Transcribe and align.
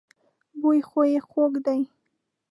بوی 0.61 0.79
خو 0.87 1.01
يې 1.11 1.19
خوږ 1.29 1.53
دی. 1.65 1.81